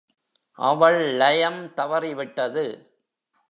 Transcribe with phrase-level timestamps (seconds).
[0.59, 2.65] அவள் லயம் தவறிவிட்டது.